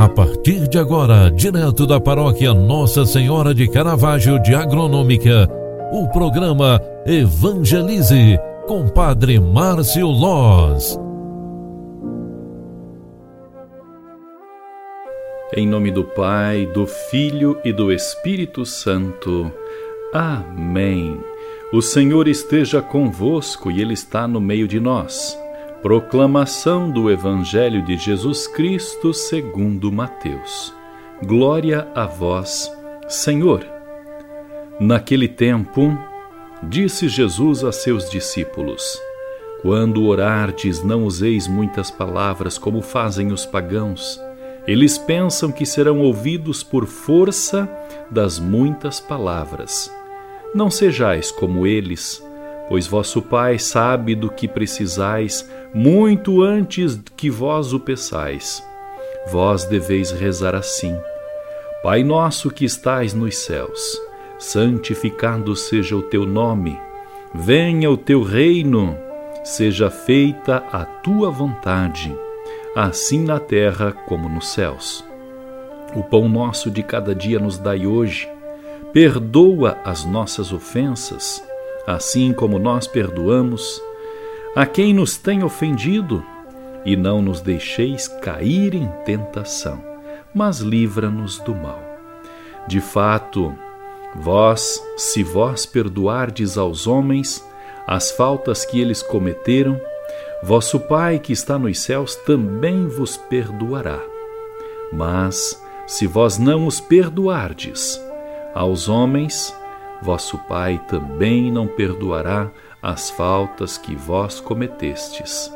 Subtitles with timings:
[0.00, 5.46] A partir de agora, direto da paróquia Nossa Senhora de Caravaggio de Agronômica,
[5.92, 10.98] o programa Evangelize com Padre Márcio Loz.
[15.54, 19.52] Em nome do Pai, do Filho e do Espírito Santo.
[20.14, 21.20] Amém.
[21.74, 25.38] O Senhor esteja convosco e Ele está no meio de nós.
[25.82, 30.74] Proclamação do Evangelho de Jesus Cristo segundo Mateus.
[31.22, 32.70] Glória a vós,
[33.08, 33.66] Senhor.
[34.78, 35.96] Naquele tempo,
[36.62, 39.00] disse Jesus a seus discípulos:
[39.62, 44.20] Quando orardes, não useis muitas palavras como fazem os pagãos.
[44.66, 47.66] Eles pensam que serão ouvidos por força
[48.10, 49.90] das muitas palavras.
[50.54, 52.22] Não sejais como eles
[52.70, 58.64] pois vosso Pai sabe do que precisais muito antes que vós o peçais.
[59.28, 60.96] Vós deveis rezar assim:
[61.82, 64.00] Pai nosso que estais nos céus,
[64.38, 66.78] santificado seja o teu nome,
[67.34, 68.96] venha o teu reino,
[69.42, 72.16] seja feita a tua vontade,
[72.76, 75.04] assim na terra como nos céus.
[75.96, 78.28] O pão nosso de cada dia nos dai hoje,
[78.92, 81.42] perdoa as nossas ofensas,
[81.86, 83.82] assim como nós perdoamos
[84.54, 86.24] a quem nos tem ofendido,
[86.84, 89.82] e não nos deixeis cair em tentação,
[90.34, 91.80] mas livra-nos do mal.
[92.66, 93.54] De fato,
[94.16, 97.44] vós, se vós perdoardes aos homens
[97.86, 99.80] as faltas que eles cometeram,
[100.42, 104.00] vosso Pai que está nos céus também vos perdoará.
[104.92, 108.00] Mas, se vós não os perdoardes
[108.54, 109.54] aos homens,
[110.02, 112.50] vosso Pai também não perdoará
[112.82, 115.52] as faltas que vós cometestes.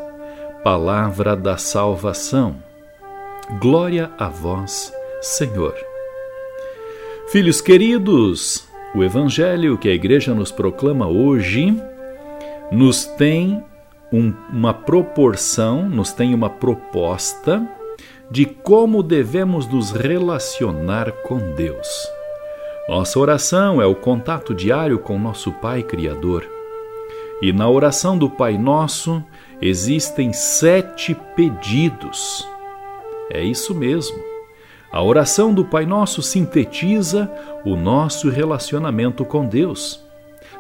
[0.62, 2.56] Palavra da salvação.
[3.61, 5.75] Glória a vós, Senhor.
[7.28, 11.77] Filhos queridos, o Evangelho que a Igreja nos proclama hoje
[12.70, 13.63] nos tem
[14.13, 17.67] um, uma proporção, nos tem uma proposta
[18.30, 22.14] de como devemos nos relacionar com Deus.
[22.86, 26.46] Nossa oração é o contato diário com nosso Pai Criador.
[27.40, 29.24] E na oração do Pai Nosso
[29.61, 32.46] existem sete pedidos.
[33.30, 34.18] É isso mesmo.
[34.92, 37.30] A oração do Pai Nosso sintetiza
[37.64, 40.05] o nosso relacionamento com Deus.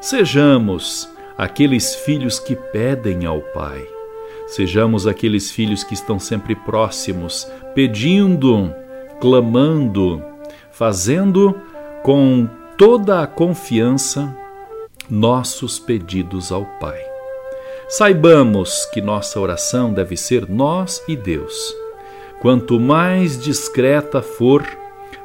[0.00, 1.06] Sejamos
[1.36, 3.86] aqueles filhos que pedem ao Pai.
[4.46, 8.74] Sejamos aqueles filhos que estão sempre próximos, pedindo,
[9.20, 10.22] clamando,
[10.72, 11.54] fazendo
[12.04, 14.36] com toda a confiança
[15.08, 17.00] nossos pedidos ao Pai.
[17.88, 21.74] Saibamos que nossa oração deve ser nós e Deus.
[22.42, 24.62] Quanto mais discreta for,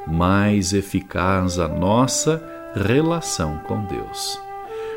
[0.07, 2.41] mais eficaz a nossa
[2.73, 4.39] relação com Deus.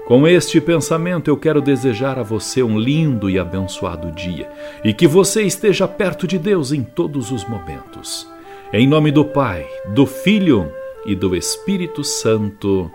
[0.06, 4.48] Com este pensamento, eu quero desejar a você um lindo e abençoado dia
[4.84, 8.28] e que você esteja perto de Deus em todos os momentos.
[8.72, 10.72] Em nome do Pai, do Filho
[11.06, 12.90] e do Espírito Santo.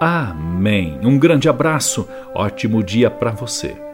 [0.00, 0.98] Amém.
[1.02, 3.86] Um grande abraço, ótimo dia para você.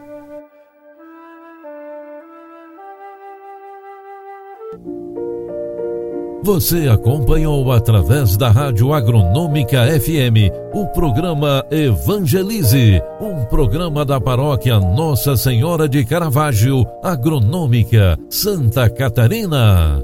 [6.43, 15.37] Você acompanhou através da Rádio Agronômica FM o programa Evangelize, um programa da paróquia Nossa
[15.37, 20.03] Senhora de Caravaggio, Agronômica, Santa Catarina.